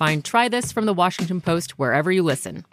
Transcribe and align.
Find 0.00 0.24
Try 0.24 0.48
This 0.48 0.72
from 0.72 0.86
the 0.86 0.94
Washington 0.94 1.42
Post 1.42 1.72
wherever 1.78 2.10
you 2.10 2.22
listen. 2.22 2.64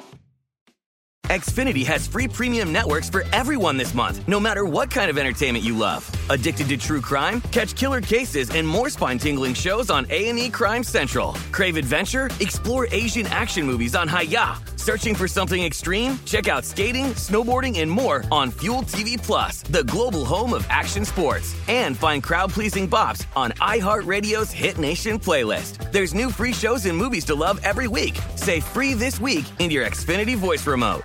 Xfinity 1.25 1.85
has 1.85 2.07
free 2.07 2.25
premium 2.25 2.71
networks 2.71 3.09
for 3.09 3.25
everyone 3.33 3.75
this 3.75 3.93
month, 3.93 4.25
no 4.29 4.39
matter 4.39 4.63
what 4.63 4.89
kind 4.89 5.09
of 5.09 5.17
entertainment 5.17 5.61
you 5.61 5.77
love. 5.77 6.09
Addicted 6.29 6.69
to 6.69 6.77
true 6.77 7.01
crime? 7.01 7.41
Catch 7.51 7.75
killer 7.75 7.99
cases 7.99 8.49
and 8.51 8.65
more 8.65 8.89
spine-tingling 8.89 9.55
shows 9.55 9.89
on 9.89 10.07
A&E 10.09 10.49
Crime 10.51 10.85
Central. 10.85 11.33
Crave 11.51 11.75
adventure? 11.75 12.29
Explore 12.39 12.87
Asian 12.91 13.25
action 13.25 13.65
movies 13.65 13.93
on 13.93 14.07
Hi-YAH. 14.07 14.76
Searching 14.87 15.15
for 15.15 15.27
something 15.27 15.61
extreme? 15.65 16.17
Check 16.23 16.47
out 16.47 16.63
skating, 16.63 17.07
snowboarding, 17.07 17.79
and 17.79 17.91
more 17.91 18.23
on 18.31 18.51
Fuel 18.51 18.83
TV 18.83 19.21
Plus, 19.21 19.61
the 19.63 19.83
global 19.83 20.23
home 20.23 20.53
of 20.53 20.65
action 20.69 21.03
sports. 21.03 21.53
And 21.67 21.97
find 21.97 22.23
crowd-pleasing 22.23 22.89
bops 22.89 23.25
on 23.35 23.51
iHeartRadio's 23.59 24.53
Hit 24.53 24.77
Nation 24.77 25.19
playlist. 25.19 25.91
There's 25.91 26.13
new 26.13 26.31
free 26.31 26.53
shows 26.53 26.85
and 26.85 26.97
movies 26.97 27.25
to 27.25 27.35
love 27.35 27.59
every 27.65 27.89
week. 27.89 28.17
Say 28.35 28.61
free 28.61 28.93
this 28.93 29.19
week 29.19 29.43
in 29.59 29.71
your 29.71 29.85
Xfinity 29.85 30.37
voice 30.37 30.65
remote. 30.65 31.03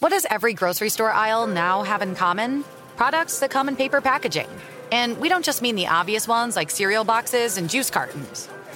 What 0.00 0.10
does 0.10 0.26
every 0.28 0.52
grocery 0.52 0.90
store 0.90 1.10
aisle 1.10 1.46
now 1.46 1.84
have 1.84 2.02
in 2.02 2.14
common? 2.14 2.62
Products 2.98 3.38
that 3.38 3.50
come 3.50 3.68
in 3.68 3.76
paper 3.76 4.02
packaging. 4.02 4.50
And 4.92 5.16
we 5.16 5.30
don't 5.30 5.46
just 5.46 5.62
mean 5.62 5.76
the 5.76 5.86
obvious 5.86 6.28
ones 6.28 6.56
like 6.56 6.68
cereal 6.68 7.04
boxes 7.04 7.56
and 7.56 7.70
juice 7.70 7.88
cartons. 7.88 8.50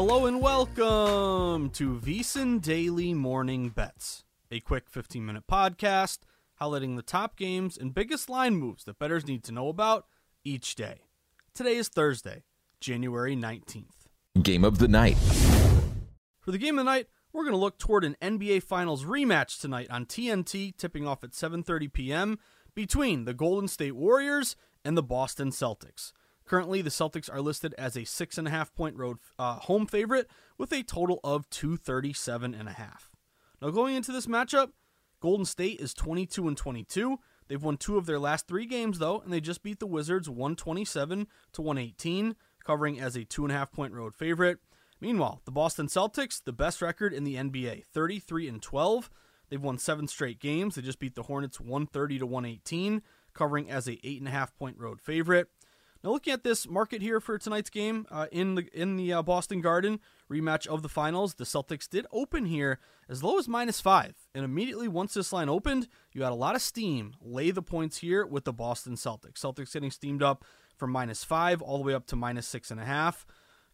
Hello 0.00 0.26
and 0.26 0.40
welcome 0.40 1.70
to 1.70 1.98
VSiN 1.98 2.62
Daily 2.62 3.14
Morning 3.14 3.68
Bets, 3.70 4.22
a 4.48 4.60
quick 4.60 4.88
15 4.88 5.26
minute 5.26 5.42
podcast 5.50 6.18
highlighting 6.60 6.94
the 6.94 7.02
top 7.02 7.36
games 7.36 7.76
and 7.76 7.92
biggest 7.92 8.30
line 8.30 8.54
moves 8.54 8.84
that 8.84 9.00
bettors 9.00 9.26
need 9.26 9.42
to 9.42 9.50
know 9.50 9.66
about 9.66 10.06
each 10.44 10.76
day. 10.76 11.00
Today 11.52 11.74
is 11.74 11.88
Thursday, 11.88 12.44
January 12.80 13.34
19th. 13.34 14.06
Game 14.40 14.62
of 14.62 14.78
the 14.78 14.86
night. 14.86 15.16
For 16.38 16.52
the 16.52 16.58
game 16.58 16.78
of 16.78 16.84
the 16.84 16.92
night, 16.92 17.08
we're 17.32 17.42
going 17.42 17.54
to 17.54 17.58
look 17.58 17.80
toward 17.80 18.04
an 18.04 18.16
NBA 18.22 18.62
Finals 18.62 19.04
rematch 19.04 19.60
tonight 19.60 19.88
on 19.90 20.06
TNT, 20.06 20.76
tipping 20.76 21.08
off 21.08 21.24
at 21.24 21.32
7:30 21.32 21.92
p.m. 21.92 22.38
between 22.72 23.24
the 23.24 23.34
Golden 23.34 23.66
State 23.66 23.96
Warriors 23.96 24.54
and 24.84 24.96
the 24.96 25.02
Boston 25.02 25.50
Celtics. 25.50 26.12
Currently, 26.48 26.80
the 26.80 26.88
Celtics 26.88 27.30
are 27.30 27.42
listed 27.42 27.74
as 27.76 27.94
a 27.94 28.04
six 28.04 28.38
and 28.38 28.48
a 28.48 28.50
half 28.50 28.74
point 28.74 28.96
road 28.96 29.18
uh, 29.38 29.56
home 29.56 29.86
favorite 29.86 30.30
with 30.56 30.72
a 30.72 30.82
total 30.82 31.20
of 31.22 31.48
237 31.50 32.54
and 32.54 32.66
a 32.66 32.72
half. 32.72 33.10
Now, 33.60 33.68
going 33.68 33.94
into 33.94 34.12
this 34.12 34.26
matchup, 34.26 34.70
Golden 35.20 35.44
State 35.44 35.78
is 35.78 35.92
22 35.92 36.48
and 36.48 36.56
22. 36.56 37.18
They've 37.48 37.62
won 37.62 37.76
two 37.76 37.98
of 37.98 38.06
their 38.06 38.18
last 38.18 38.48
three 38.48 38.64
games 38.64 38.98
though, 38.98 39.20
and 39.20 39.30
they 39.30 39.42
just 39.42 39.62
beat 39.62 39.78
the 39.78 39.86
Wizards 39.86 40.28
127 40.28 41.26
to 41.52 41.62
118, 41.62 42.34
covering 42.64 42.98
as 42.98 43.14
a 43.14 43.24
two 43.24 43.44
and 43.44 43.52
a 43.52 43.56
half 43.56 43.70
point 43.70 43.92
road 43.92 44.14
favorite. 44.14 44.58
Meanwhile, 45.02 45.42
the 45.44 45.52
Boston 45.52 45.86
Celtics, 45.86 46.42
the 46.42 46.52
best 46.52 46.80
record 46.80 47.12
in 47.12 47.24
the 47.24 47.34
NBA, 47.34 47.84
33 47.84 48.48
and 48.48 48.62
12. 48.62 49.10
They've 49.50 49.62
won 49.62 49.76
seven 49.76 50.08
straight 50.08 50.40
games. 50.40 50.76
They 50.76 50.82
just 50.82 50.98
beat 50.98 51.14
the 51.14 51.24
Hornets 51.24 51.60
130 51.60 52.20
to 52.20 52.26
118, 52.26 53.02
covering 53.34 53.70
as 53.70 53.86
a 53.86 53.98
eight 54.02 54.18
and 54.18 54.28
a 54.28 54.32
half 54.32 54.54
point 54.56 54.78
road 54.78 55.00
favorite. 55.02 55.48
Now, 56.04 56.10
looking 56.10 56.32
at 56.32 56.44
this 56.44 56.68
market 56.68 57.02
here 57.02 57.20
for 57.20 57.38
tonight's 57.38 57.70
game 57.70 58.06
uh, 58.10 58.26
in 58.30 58.54
the 58.54 58.68
in 58.72 58.96
the 58.96 59.12
uh, 59.12 59.22
Boston 59.22 59.60
Garden 59.60 59.98
rematch 60.30 60.66
of 60.66 60.82
the 60.82 60.88
finals, 60.88 61.34
the 61.34 61.44
Celtics 61.44 61.88
did 61.88 62.06
open 62.12 62.46
here 62.46 62.78
as 63.08 63.22
low 63.22 63.38
as 63.38 63.48
minus 63.48 63.80
five, 63.80 64.14
and 64.34 64.44
immediately 64.44 64.86
once 64.86 65.14
this 65.14 65.32
line 65.32 65.48
opened, 65.48 65.88
you 66.12 66.22
had 66.22 66.32
a 66.32 66.36
lot 66.36 66.54
of 66.54 66.62
steam 66.62 67.14
lay 67.20 67.50
the 67.50 67.62
points 67.62 67.98
here 67.98 68.24
with 68.24 68.44
the 68.44 68.52
Boston 68.52 68.94
Celtics. 68.94 69.40
Celtics 69.40 69.72
getting 69.72 69.90
steamed 69.90 70.22
up 70.22 70.44
from 70.76 70.92
minus 70.92 71.24
five 71.24 71.60
all 71.60 71.78
the 71.78 71.84
way 71.84 71.94
up 71.94 72.06
to 72.06 72.16
minus 72.16 72.46
six 72.46 72.70
and 72.70 72.80
a 72.80 72.84
half. 72.84 73.26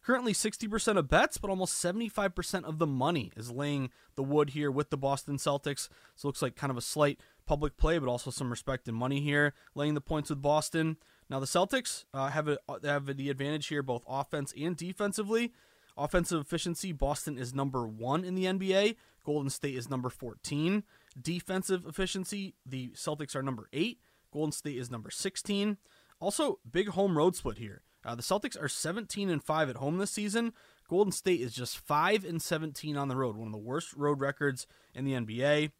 Currently 0.02 0.34
60% 0.34 0.98
of 0.98 1.08
bets, 1.08 1.38
but 1.38 1.48
almost 1.48 1.82
75% 1.82 2.64
of 2.64 2.78
the 2.78 2.86
money 2.86 3.32
is 3.36 3.50
laying 3.50 3.88
the 4.16 4.22
wood 4.22 4.50
here 4.50 4.70
with 4.70 4.90
the 4.90 4.98
Boston 4.98 5.38
Celtics. 5.38 5.88
So 6.14 6.26
it 6.26 6.28
looks 6.28 6.42
like 6.42 6.56
kind 6.56 6.70
of 6.70 6.76
a 6.76 6.82
slight 6.82 7.20
public 7.46 7.78
play, 7.78 7.98
but 7.98 8.08
also 8.08 8.30
some 8.30 8.50
respect 8.50 8.86
and 8.86 8.96
money 8.96 9.20
here, 9.20 9.54
laying 9.74 9.94
the 9.94 10.02
points 10.02 10.28
with 10.28 10.42
Boston. 10.42 10.98
Now 11.30 11.40
the 11.40 11.46
Celtics 11.46 12.04
uh, 12.12 12.28
have 12.28 12.48
a, 12.48 12.58
have 12.82 13.16
the 13.16 13.30
advantage 13.30 13.68
here, 13.68 13.82
both 13.82 14.04
offense 14.08 14.52
and 14.58 14.76
defensively. 14.76 15.52
Offensive 15.96 16.40
efficiency, 16.40 16.92
Boston 16.92 17.38
is 17.38 17.54
number 17.54 17.86
one 17.86 18.24
in 18.24 18.34
the 18.34 18.44
NBA. 18.44 18.96
Golden 19.24 19.48
State 19.48 19.76
is 19.76 19.88
number 19.88 20.10
14. 20.10 20.82
Defensive 21.20 21.86
efficiency, 21.86 22.54
the 22.66 22.90
Celtics 22.90 23.36
are 23.36 23.42
number 23.42 23.68
eight. 23.72 24.00
Golden 24.32 24.52
State 24.52 24.76
is 24.76 24.90
number 24.90 25.10
16. 25.10 25.78
Also, 26.20 26.58
big 26.68 26.88
home 26.88 27.16
road 27.16 27.36
split 27.36 27.58
here. 27.58 27.82
Uh, 28.04 28.14
the 28.14 28.22
Celtics 28.22 28.60
are 28.60 28.68
17 28.68 29.30
and 29.30 29.42
5 29.42 29.70
at 29.70 29.76
home 29.76 29.98
this 29.98 30.10
season. 30.10 30.52
Golden 30.88 31.12
State 31.12 31.40
is 31.40 31.54
just 31.54 31.78
5 31.78 32.24
and 32.24 32.42
17 32.42 32.96
on 32.96 33.08
the 33.08 33.16
road, 33.16 33.36
one 33.36 33.48
of 33.48 33.52
the 33.52 33.58
worst 33.58 33.94
road 33.94 34.20
records 34.20 34.66
in 34.94 35.04
the 35.04 35.12
NBA. 35.12 35.70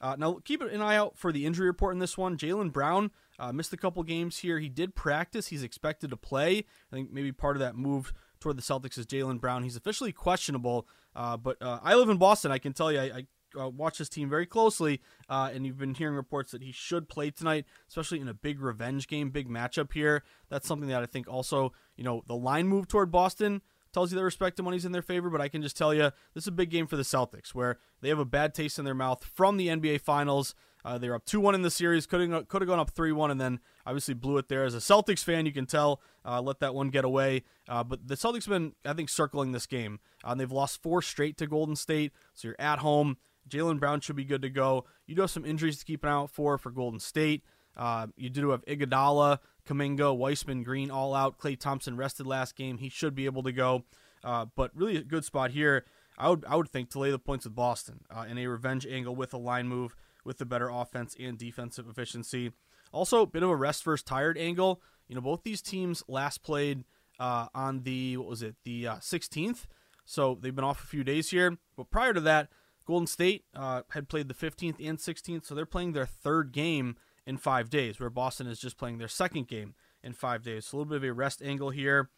Uh, 0.00 0.16
now, 0.18 0.38
keep 0.44 0.60
an 0.62 0.80
eye 0.80 0.96
out 0.96 1.18
for 1.18 1.30
the 1.32 1.44
injury 1.44 1.66
report 1.66 1.94
in 1.94 1.98
this 1.98 2.16
one. 2.16 2.36
Jaylen 2.36 2.72
Brown 2.72 3.10
uh, 3.38 3.52
missed 3.52 3.72
a 3.72 3.76
couple 3.76 4.02
games 4.02 4.38
here. 4.38 4.58
He 4.58 4.68
did 4.68 4.94
practice. 4.94 5.48
He's 5.48 5.62
expected 5.62 6.10
to 6.10 6.16
play. 6.16 6.58
I 6.92 6.96
think 6.96 7.12
maybe 7.12 7.32
part 7.32 7.56
of 7.56 7.60
that 7.60 7.76
move 7.76 8.12
toward 8.40 8.56
the 8.56 8.62
Celtics 8.62 8.98
is 8.98 9.06
Jaylen 9.06 9.40
Brown. 9.40 9.62
He's 9.62 9.76
officially 9.76 10.12
questionable, 10.12 10.86
uh, 11.14 11.36
but 11.36 11.60
uh, 11.62 11.80
I 11.82 11.94
live 11.94 12.08
in 12.08 12.18
Boston. 12.18 12.52
I 12.52 12.58
can 12.58 12.72
tell 12.72 12.92
you, 12.92 13.00
I, 13.00 13.02
I 13.04 13.26
uh, 13.58 13.68
watch 13.68 13.98
this 13.98 14.08
team 14.08 14.28
very 14.28 14.46
closely, 14.46 15.00
uh, 15.28 15.50
and 15.52 15.66
you've 15.66 15.78
been 15.78 15.94
hearing 15.94 16.14
reports 16.14 16.52
that 16.52 16.62
he 16.62 16.72
should 16.72 17.08
play 17.08 17.30
tonight, 17.30 17.64
especially 17.88 18.20
in 18.20 18.28
a 18.28 18.34
big 18.34 18.60
revenge 18.60 19.08
game, 19.08 19.30
big 19.30 19.48
matchup 19.48 19.92
here. 19.92 20.22
That's 20.48 20.68
something 20.68 20.88
that 20.88 21.02
I 21.02 21.06
think 21.06 21.28
also, 21.28 21.72
you 21.96 22.04
know, 22.04 22.22
the 22.26 22.36
line 22.36 22.68
move 22.68 22.88
toward 22.88 23.10
Boston 23.10 23.62
tells 23.92 24.12
you 24.12 24.16
their 24.16 24.24
respective 24.24 24.64
money's 24.64 24.84
in 24.84 24.92
their 24.92 25.02
favor, 25.02 25.30
but 25.30 25.40
I 25.40 25.48
can 25.48 25.62
just 25.62 25.76
tell 25.76 25.94
you 25.94 26.10
this 26.34 26.44
is 26.44 26.48
a 26.48 26.52
big 26.52 26.70
game 26.70 26.86
for 26.86 26.96
the 26.96 27.02
Celtics, 27.02 27.54
where 27.54 27.78
they 28.00 28.08
have 28.10 28.18
a 28.18 28.24
bad 28.24 28.54
taste 28.54 28.78
in 28.78 28.84
their 28.84 28.94
mouth 28.94 29.24
from 29.24 29.56
the 29.56 29.68
NBA 29.68 30.00
Finals. 30.02 30.54
Uh, 30.84 30.96
they 30.98 31.08
were 31.08 31.16
up 31.16 31.24
2 31.24 31.40
1 31.40 31.54
in 31.54 31.62
the 31.62 31.70
series, 31.70 32.06
could 32.06 32.20
have, 32.20 32.48
gone 32.48 32.78
up 32.78 32.90
3 32.90 33.12
1, 33.12 33.30
and 33.30 33.40
then 33.40 33.60
obviously 33.86 34.14
blew 34.14 34.38
it 34.38 34.48
there. 34.48 34.64
As 34.64 34.74
a 34.74 34.78
Celtics 34.78 35.24
fan, 35.24 35.46
you 35.46 35.52
can 35.52 35.66
tell, 35.66 36.00
uh, 36.24 36.40
let 36.40 36.60
that 36.60 36.74
one 36.74 36.88
get 36.88 37.04
away. 37.04 37.44
Uh, 37.68 37.82
but 37.84 38.06
the 38.06 38.14
Celtics 38.14 38.44
have 38.44 38.48
been, 38.48 38.74
I 38.84 38.92
think, 38.92 39.08
circling 39.08 39.52
this 39.52 39.66
game. 39.66 40.00
Uh, 40.24 40.34
they've 40.34 40.50
lost 40.50 40.82
four 40.82 41.02
straight 41.02 41.36
to 41.38 41.46
Golden 41.46 41.76
State, 41.76 42.12
so 42.34 42.48
you're 42.48 42.56
at 42.58 42.78
home. 42.78 43.16
Jaylen 43.48 43.80
Brown 43.80 44.00
should 44.00 44.16
be 44.16 44.24
good 44.24 44.42
to 44.42 44.50
go. 44.50 44.84
You 45.06 45.14
do 45.14 45.22
have 45.22 45.30
some 45.30 45.44
injuries 45.44 45.78
to 45.78 45.84
keep 45.84 46.04
an 46.04 46.10
eye 46.10 46.12
out 46.12 46.30
for 46.30 46.58
for 46.58 46.70
Golden 46.70 47.00
State. 47.00 47.42
Uh, 47.76 48.08
you 48.16 48.28
do 48.28 48.50
have 48.50 48.64
Iguodala, 48.66 49.38
Kuminga, 49.66 50.16
Wiseman, 50.16 50.62
Green 50.62 50.90
all 50.90 51.14
out. 51.14 51.38
Klay 51.38 51.58
Thompson 51.58 51.96
rested 51.96 52.26
last 52.26 52.56
game. 52.56 52.78
He 52.78 52.88
should 52.88 53.14
be 53.14 53.24
able 53.24 53.42
to 53.44 53.52
go. 53.52 53.84
Uh, 54.24 54.46
but 54.56 54.72
really 54.74 54.96
a 54.96 55.02
good 55.02 55.24
spot 55.24 55.52
here. 55.52 55.84
I 56.18 56.28
would 56.28 56.44
I 56.46 56.56
would 56.56 56.68
think 56.68 56.90
to 56.90 56.98
lay 56.98 57.10
the 57.10 57.18
points 57.18 57.44
with 57.44 57.54
Boston 57.54 58.00
uh, 58.10 58.26
in 58.28 58.38
a 58.38 58.46
revenge 58.48 58.86
angle 58.86 59.14
with 59.14 59.32
a 59.32 59.38
line 59.38 59.68
move 59.68 59.94
with 60.28 60.38
the 60.38 60.46
better 60.46 60.68
offense 60.68 61.16
and 61.18 61.38
defensive 61.38 61.88
efficiency. 61.88 62.52
Also, 62.92 63.22
a 63.22 63.26
bit 63.26 63.42
of 63.42 63.48
a 63.48 63.56
rest 63.56 63.82
versus 63.82 64.04
tired 64.04 64.36
angle. 64.36 64.80
You 65.08 65.14
know, 65.14 65.22
both 65.22 65.42
these 65.42 65.62
teams 65.62 66.04
last 66.06 66.42
played 66.42 66.84
uh, 67.18 67.46
on 67.54 67.82
the 67.82 68.18
what 68.18 68.28
was 68.28 68.42
it 68.42 68.54
the 68.64 68.86
uh, 68.86 68.94
16th, 68.96 69.64
so 70.04 70.38
they've 70.40 70.54
been 70.54 70.64
off 70.64 70.84
a 70.84 70.86
few 70.86 71.02
days 71.02 71.30
here. 71.30 71.56
But 71.76 71.90
prior 71.90 72.12
to 72.12 72.20
that, 72.20 72.50
Golden 72.86 73.06
State 73.06 73.44
uh, 73.56 73.82
had 73.90 74.08
played 74.08 74.28
the 74.28 74.34
15th 74.34 74.76
and 74.86 74.98
16th, 74.98 75.46
so 75.46 75.54
they're 75.54 75.66
playing 75.66 75.92
their 75.92 76.06
third 76.06 76.52
game 76.52 76.96
in 77.26 77.38
five 77.38 77.70
days, 77.70 77.98
where 77.98 78.10
Boston 78.10 78.46
is 78.46 78.58
just 78.58 78.76
playing 78.76 78.98
their 78.98 79.08
second 79.08 79.48
game 79.48 79.74
in 80.04 80.12
five 80.12 80.42
days. 80.42 80.66
So 80.66 80.76
a 80.76 80.78
little 80.78 80.90
bit 80.90 80.96
of 80.96 81.04
a 81.04 81.12
rest 81.12 81.42
angle 81.42 81.70
here. 81.70 82.10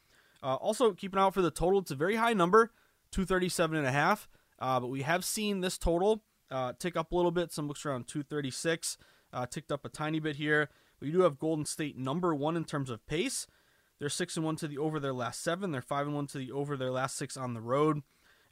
Uh, 0.43 0.57
also, 0.57 0.93
keep 0.93 1.13
an 1.13 1.21
eye 1.21 1.23
out 1.23 1.35
for 1.35 1.43
the 1.43 1.51
total. 1.51 1.81
It's 1.81 1.91
a 1.93 1.97
very 1.97 2.17
high 2.17 2.33
number, 2.33 2.73
237 3.13 3.77
and 3.77 3.87
a 3.87 3.93
half. 3.93 4.29
Uh, 4.59 4.81
but 4.81 4.89
we 4.89 5.03
have 5.03 5.25
seen 5.25 5.61
this 5.61 5.79
total 5.79 6.23
uh, 6.51 6.73
tick 6.79 6.97
up 6.97 7.13
a 7.13 7.17
little 7.17 7.31
bit. 7.31 7.53
Some 7.53 7.69
books 7.69 7.85
around 7.85 8.09
236, 8.09 8.99
uh, 9.33 9.47
ticked 9.47 9.73
up 9.73 9.85
a 9.85 9.89
tiny 9.89 10.21
bit 10.21 10.37
here. 10.37 10.69
We 11.01 11.11
do 11.11 11.21
have 11.23 11.39
Golden 11.39 11.65
State 11.65 11.97
number 11.97 12.35
one 12.35 12.57
in 12.57 12.65
terms 12.65 12.91
of 12.91 13.07
pace. 13.07 13.47
They're 13.99 14.09
six 14.09 14.37
and 14.37 14.45
one 14.45 14.57
to 14.57 14.69
the 14.69 14.79
over 14.79 14.99
their 14.99 15.13
last 15.13 15.43
seven. 15.43 15.73
They're 15.73 15.83
five 15.83 16.07
and 16.07 16.17
one 16.17 16.27
to 16.29 16.39
the 16.39 16.53
over 16.53 16.77
their 16.77 16.91
last 16.91 17.17
six 17.17 17.37
on 17.37 17.55
the 17.55 17.61
road. 17.61 18.03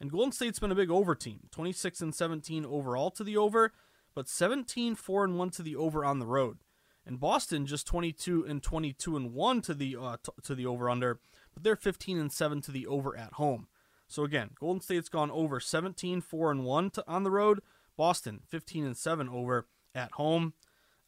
And 0.00 0.10
Golden 0.10 0.32
State's 0.32 0.58
been 0.58 0.70
a 0.70 0.76
big 0.76 0.90
over 0.90 1.14
team, 1.14 1.48
26 1.50 2.00
and 2.00 2.14
17 2.14 2.64
overall 2.64 3.10
to 3.12 3.24
the 3.24 3.36
over, 3.36 3.72
but 4.14 4.28
17 4.28 4.94
4 4.94 5.24
and 5.24 5.38
1 5.38 5.50
to 5.50 5.62
the 5.62 5.76
over 5.76 6.04
on 6.04 6.18
the 6.18 6.26
road. 6.26 6.58
And 7.04 7.18
Boston 7.18 7.66
just 7.66 7.86
22 7.86 8.44
and 8.44 8.62
22 8.62 9.16
and 9.16 9.34
1 9.34 9.62
to 9.62 9.74
the 9.74 9.96
uh, 10.00 10.16
t- 10.22 10.32
to 10.42 10.54
the 10.54 10.66
over 10.66 10.88
under, 10.88 11.20
but 11.54 11.64
they're 11.64 11.74
15 11.74 12.18
and 12.18 12.30
7 12.30 12.60
to 12.62 12.70
the 12.70 12.86
over 12.86 13.16
at 13.16 13.34
home. 13.34 13.66
So 14.06 14.24
again, 14.24 14.50
Golden 14.60 14.80
State's 14.80 15.08
gone 15.08 15.30
over 15.30 15.58
17 15.58 16.20
4 16.20 16.50
and 16.50 16.64
1 16.64 16.90
to, 16.90 17.04
on 17.08 17.24
the 17.24 17.30
road, 17.30 17.60
Boston 17.98 18.40
15 18.48 18.86
and 18.86 18.96
7 18.96 19.28
over 19.28 19.66
at 19.94 20.12
home. 20.12 20.54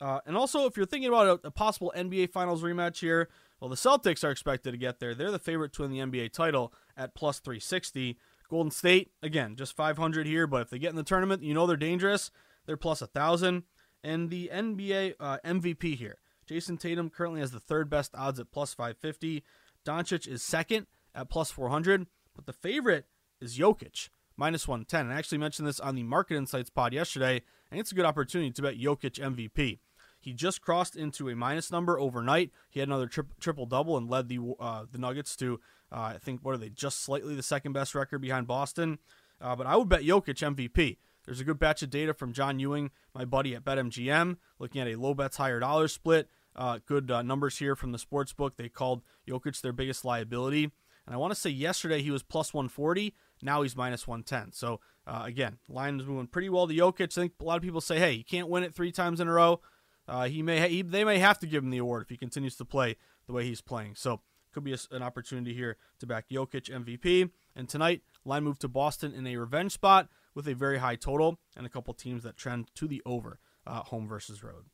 Uh, 0.00 0.20
and 0.26 0.36
also, 0.36 0.66
if 0.66 0.76
you're 0.76 0.84
thinking 0.84 1.08
about 1.08 1.40
a, 1.44 1.48
a, 1.48 1.50
possible 1.50 1.92
NBA 1.96 2.30
Finals 2.32 2.62
rematch 2.62 3.00
here, 3.00 3.28
well, 3.60 3.70
the 3.70 3.76
Celtics 3.76 4.24
are 4.24 4.30
expected 4.30 4.72
to 4.72 4.78
get 4.78 4.98
there. 4.98 5.14
They're 5.14 5.30
the 5.30 5.38
favorite 5.38 5.72
to 5.74 5.82
win 5.82 5.90
the 5.90 5.98
NBA 5.98 6.32
title 6.32 6.72
at 6.96 7.14
plus 7.14 7.38
360. 7.38 8.18
Golden 8.48 8.70
State, 8.70 9.12
again, 9.22 9.56
just 9.56 9.76
500 9.76 10.26
here, 10.26 10.46
but 10.46 10.62
if 10.62 10.70
they 10.70 10.78
get 10.78 10.90
in 10.90 10.96
the 10.96 11.02
tournament, 11.02 11.42
you 11.42 11.54
know 11.54 11.66
they're 11.66 11.76
dangerous. 11.76 12.30
They're 12.66 12.76
plus 12.76 13.00
1,000. 13.00 13.62
And 14.02 14.30
the 14.30 14.50
NBA 14.52 15.14
uh, 15.20 15.38
MVP 15.44 15.96
here, 15.96 16.18
Jayson 16.48 16.78
Tatum 16.78 17.10
currently 17.10 17.40
has 17.40 17.52
the 17.52 17.60
third 17.60 17.88
best 17.88 18.14
odds 18.16 18.40
at 18.40 18.50
plus 18.50 18.74
550. 18.74 19.44
Doncic 19.86 20.26
is 20.26 20.42
second 20.42 20.86
at 21.14 21.28
plus 21.28 21.50
400, 21.50 22.06
but 22.34 22.46
the 22.46 22.52
favorite 22.52 23.06
is 23.40 23.58
Jokic, 23.58 24.08
minus 24.40 24.66
110. 24.66 25.14
I 25.14 25.18
actually 25.18 25.36
mentioned 25.36 25.68
this 25.68 25.78
on 25.78 25.94
the 25.94 26.02
Market 26.02 26.36
Insights 26.36 26.70
pod 26.70 26.94
yesterday, 26.94 27.42
and 27.70 27.78
it's 27.78 27.92
a 27.92 27.94
good 27.94 28.06
opportunity 28.06 28.50
to 28.50 28.62
bet 28.62 28.80
Jokic 28.80 29.20
MVP. 29.20 29.78
He 30.18 30.32
just 30.32 30.62
crossed 30.62 30.96
into 30.96 31.28
a 31.28 31.36
minus 31.36 31.70
number 31.70 32.00
overnight. 32.00 32.50
He 32.70 32.80
had 32.80 32.88
another 32.88 33.06
tri- 33.06 33.24
triple 33.38 33.66
double 33.66 33.98
and 33.98 34.08
led 34.08 34.28
the 34.28 34.40
uh, 34.58 34.86
the 34.90 34.98
Nuggets 34.98 35.36
to 35.36 35.60
uh, 35.92 36.12
I 36.14 36.18
think 36.18 36.40
what 36.42 36.54
are 36.54 36.58
they 36.58 36.70
just 36.70 37.02
slightly 37.02 37.34
the 37.34 37.42
second 37.42 37.72
best 37.72 37.94
record 37.94 38.20
behind 38.20 38.46
Boston. 38.46 38.98
Uh, 39.40 39.54
but 39.54 39.66
I 39.66 39.76
would 39.76 39.88
bet 39.88 40.02
Jokic 40.02 40.56
MVP. 40.56 40.96
There's 41.26 41.40
a 41.40 41.44
good 41.44 41.58
batch 41.58 41.82
of 41.82 41.90
data 41.90 42.14
from 42.14 42.32
John 42.32 42.58
Ewing, 42.58 42.90
my 43.14 43.26
buddy 43.26 43.54
at 43.54 43.64
BetMGM, 43.64 44.36
looking 44.58 44.80
at 44.80 44.88
a 44.88 44.96
low 44.96 45.14
bets 45.14 45.36
higher 45.36 45.60
dollar 45.60 45.86
split. 45.86 46.28
Uh, 46.56 46.78
good 46.84 47.10
uh, 47.10 47.22
numbers 47.22 47.58
here 47.58 47.76
from 47.76 47.92
the 47.92 47.98
sports 47.98 48.32
book. 48.32 48.56
They 48.56 48.68
called 48.70 49.02
Jokic 49.28 49.60
their 49.60 49.72
biggest 49.72 50.04
liability. 50.04 50.64
And 50.64 51.14
I 51.14 51.18
want 51.18 51.32
to 51.32 51.40
say 51.40 51.50
yesterday 51.50 52.02
he 52.02 52.10
was 52.10 52.22
plus 52.22 52.52
140. 52.54 53.14
Now 53.42 53.62
he's 53.62 53.76
minus 53.76 54.06
110. 54.06 54.52
So 54.52 54.80
uh, 55.06 55.22
again, 55.24 55.58
line 55.68 55.98
is 56.00 56.06
moving 56.06 56.26
pretty 56.26 56.48
well 56.48 56.66
to 56.66 56.74
Jokic. 56.74 57.16
I 57.18 57.22
think 57.22 57.32
a 57.40 57.44
lot 57.44 57.56
of 57.56 57.62
people 57.62 57.80
say, 57.80 57.98
hey, 57.98 58.12
you 58.12 58.24
can't 58.24 58.48
win 58.48 58.62
it 58.62 58.74
three 58.74 58.92
times 58.92 59.20
in 59.20 59.28
a 59.28 59.32
row. 59.32 59.60
Uh, 60.06 60.24
he 60.24 60.42
may 60.42 60.68
he, 60.68 60.82
they 60.82 61.04
may 61.04 61.18
have 61.18 61.38
to 61.38 61.46
give 61.46 61.62
him 61.62 61.70
the 61.70 61.78
award 61.78 62.02
if 62.02 62.08
he 62.08 62.16
continues 62.16 62.56
to 62.56 62.64
play 62.64 62.96
the 63.26 63.32
way 63.32 63.44
he's 63.44 63.60
playing. 63.60 63.94
So 63.94 64.20
could 64.52 64.64
be 64.64 64.72
a, 64.72 64.78
an 64.90 65.02
opportunity 65.02 65.54
here 65.54 65.76
to 66.00 66.06
back 66.06 66.28
Jokic 66.28 66.68
MVP. 66.68 67.30
And 67.54 67.68
tonight, 67.68 68.02
line 68.24 68.44
moved 68.44 68.60
to 68.62 68.68
Boston 68.68 69.12
in 69.12 69.26
a 69.26 69.36
revenge 69.36 69.72
spot 69.72 70.08
with 70.34 70.48
a 70.48 70.54
very 70.54 70.78
high 70.78 70.96
total 70.96 71.38
and 71.56 71.66
a 71.66 71.68
couple 71.68 71.94
teams 71.94 72.22
that 72.24 72.36
trend 72.36 72.70
to 72.74 72.88
the 72.88 73.02
over, 73.06 73.38
uh, 73.66 73.82
home 73.82 74.08
versus 74.08 74.42
road. 74.42 74.64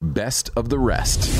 Best 0.00 0.50
of 0.56 0.68
the 0.68 0.78
rest. 0.78 1.30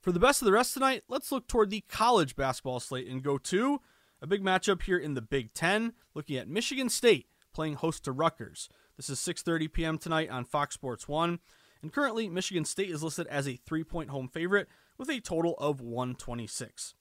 For 0.00 0.12
the 0.12 0.20
best 0.20 0.42
of 0.42 0.46
the 0.46 0.52
rest 0.52 0.74
tonight, 0.74 1.02
let's 1.08 1.32
look 1.32 1.46
toward 1.46 1.70
the 1.70 1.82
college 1.88 2.36
basketball 2.36 2.80
slate 2.80 3.08
and 3.08 3.22
go 3.22 3.38
to 3.38 3.80
a 4.24 4.26
big 4.26 4.42
matchup 4.42 4.82
here 4.82 4.96
in 4.96 5.12
the 5.12 5.20
Big 5.20 5.52
Ten, 5.52 5.92
looking 6.14 6.38
at 6.38 6.48
Michigan 6.48 6.88
State 6.88 7.26
playing 7.52 7.74
host 7.74 8.04
to 8.04 8.10
Rutgers. 8.10 8.70
This 8.96 9.10
is 9.10 9.18
6:30 9.18 9.70
p.m. 9.70 9.98
tonight 9.98 10.30
on 10.30 10.46
Fox 10.46 10.74
Sports 10.74 11.06
One. 11.06 11.40
And 11.82 11.92
currently, 11.92 12.30
Michigan 12.30 12.64
State 12.64 12.88
is 12.88 13.02
listed 13.02 13.26
as 13.26 13.46
a 13.46 13.56
three 13.56 13.84
point 13.84 14.08
home 14.08 14.28
favorite 14.28 14.66
with 14.96 15.10
a 15.10 15.20
total 15.20 15.54
of 15.58 15.82
126. 15.82 16.94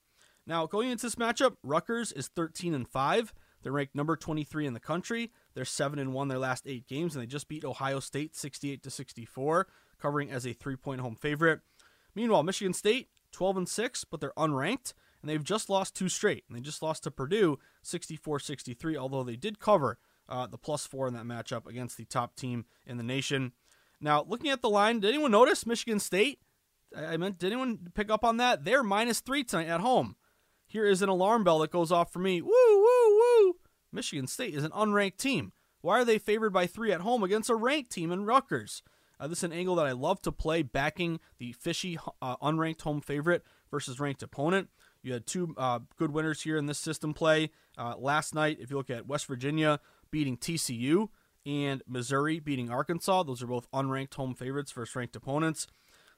Now, 0.45 0.65
going 0.67 0.89
into 0.89 1.03
this 1.03 1.15
matchup, 1.15 1.55
Rutgers 1.63 2.11
is 2.11 2.27
13 2.27 2.73
and 2.73 2.85
5. 2.85 3.33
They're 3.61 3.71
ranked 3.71 3.95
number 3.95 4.17
23 4.17 4.67
in 4.67 4.73
the 4.73 4.81
country. 4.81 5.31
They're 5.53 5.63
7 5.63 5.97
and 5.97 6.13
1 6.13 6.27
their 6.27 6.37
last 6.37 6.67
8 6.67 6.85
games 6.89 7.15
and 7.15 7.23
they 7.23 7.27
just 7.27 7.47
beat 7.47 7.63
Ohio 7.63 8.01
State 8.01 8.35
68 8.35 8.83
to 8.83 8.89
64, 8.89 9.67
covering 9.97 10.29
as 10.29 10.45
a 10.45 10.53
3-point 10.53 10.99
home 10.99 11.15
favorite. 11.15 11.61
Meanwhile, 12.13 12.43
Michigan 12.43 12.73
State 12.73 13.07
12 13.31 13.57
and 13.57 13.69
6, 13.69 14.03
but 14.03 14.19
they're 14.19 14.33
unranked 14.35 14.91
and 15.23 15.29
they've 15.29 15.43
just 15.43 15.69
lost 15.69 15.95
two 15.95 16.09
straight. 16.09 16.43
And 16.47 16.55
they 16.55 16.61
just 16.61 16.83
lost 16.83 17.03
to 17.03 17.11
Purdue 17.11 17.57
64-63, 17.83 18.97
although 18.97 19.23
they 19.23 19.37
did 19.37 19.57
cover 19.57 19.97
uh, 20.27 20.47
the 20.47 20.57
plus 20.57 20.85
4 20.85 21.07
in 21.07 21.13
that 21.13 21.23
matchup 21.23 21.65
against 21.65 21.97
the 21.97 22.03
top 22.03 22.35
team 22.35 22.65
in 22.85 22.97
the 22.97 23.03
nation. 23.03 23.53
Now, 24.01 24.25
looking 24.27 24.51
at 24.51 24.61
the 24.61 24.69
line, 24.69 24.99
did 24.99 25.13
anyone 25.13 25.31
notice 25.31 25.65
Michigan 25.65 25.99
State? 26.01 26.39
I 26.95 27.15
meant, 27.15 27.39
did 27.39 27.47
anyone 27.47 27.79
pick 27.95 28.11
up 28.11 28.25
on 28.25 28.37
that? 28.37 28.65
They're 28.65 28.83
minus 28.83 29.21
3 29.21 29.45
tonight 29.45 29.67
at 29.67 29.79
home. 29.79 30.17
Here 30.67 30.85
is 30.85 31.01
an 31.01 31.09
alarm 31.09 31.45
bell 31.45 31.59
that 31.59 31.71
goes 31.71 31.91
off 31.91 32.11
for 32.11 32.19
me. 32.19 32.41
Woo, 32.41 32.51
woo, 32.51 33.19
woo. 33.19 33.55
Michigan 33.93 34.27
State 34.27 34.53
is 34.53 34.63
an 34.63 34.71
unranked 34.71 35.17
team. 35.17 35.53
Why 35.81 35.99
are 35.99 36.05
they 36.05 36.17
favored 36.17 36.51
by 36.51 36.65
three 36.65 36.91
at 36.91 37.01
home 37.01 37.23
against 37.23 37.49
a 37.49 37.55
ranked 37.55 37.91
team 37.91 38.11
in 38.11 38.25
Rutgers? 38.25 38.83
Uh, 39.19 39.27
this 39.27 39.39
is 39.39 39.43
an 39.43 39.53
angle 39.53 39.75
that 39.75 39.85
I 39.85 39.91
love 39.91 40.21
to 40.23 40.31
play, 40.31 40.63
backing 40.63 41.19
the 41.37 41.51
fishy 41.53 41.97
uh, 42.21 42.37
unranked 42.37 42.81
home 42.81 43.01
favorite 43.01 43.43
versus 43.69 43.99
ranked 43.99 44.23
opponent. 44.23 44.69
You 45.03 45.13
had 45.13 45.27
two 45.27 45.53
uh, 45.57 45.79
good 45.97 46.11
winners 46.11 46.41
here 46.41 46.57
in 46.57 46.65
this 46.65 46.79
system 46.79 47.13
play. 47.13 47.51
Uh, 47.77 47.95
last 47.97 48.33
night, 48.33 48.57
if 48.59 48.71
you 48.71 48.77
look 48.77 48.89
at 48.89 49.05
West 49.05 49.25
Virginia 49.27 49.79
beating 50.09 50.37
TCU 50.37 51.09
and 51.45 51.83
Missouri 51.87 52.39
beating 52.39 52.71
Arkansas, 52.71 53.23
those 53.23 53.43
are 53.43 53.47
both 53.47 53.69
unranked 53.71 54.13
home 54.15 54.33
favorites 54.33 54.71
versus 54.71 54.95
ranked 54.95 55.15
opponents. 55.15 55.67